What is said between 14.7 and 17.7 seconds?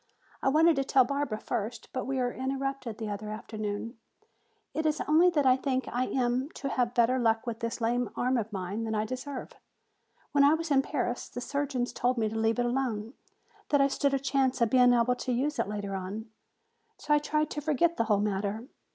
being able to use it later on. So I tried to